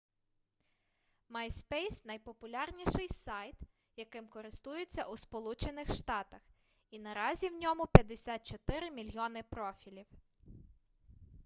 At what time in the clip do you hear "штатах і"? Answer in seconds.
5.93-6.99